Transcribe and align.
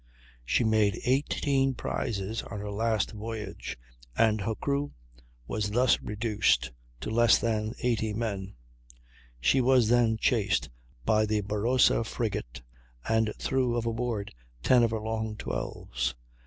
She 0.43 0.63
made 0.63 0.99
18 1.05 1.75
prizes 1.75 2.41
on 2.41 2.59
her 2.59 2.71
last 2.71 3.11
voyage, 3.11 3.77
and 4.17 4.41
her 4.41 4.55
crew 4.55 4.93
was 5.45 5.69
thus 5.69 6.01
reduced 6.01 6.71
to 7.01 7.11
less 7.11 7.37
than 7.37 7.75
80 7.83 8.13
men; 8.13 8.55
she 9.39 9.61
was 9.61 9.89
then 9.89 10.17
chased 10.17 10.71
by 11.05 11.27
the 11.27 11.41
Barossa 11.43 12.03
frigate, 12.03 12.63
and 13.07 13.31
threw 13.37 13.77
overboard 13.77 14.33
10 14.63 14.81
of 14.81 14.89
her 14.89 14.99
long 15.01 15.35
12's. 15.35 16.15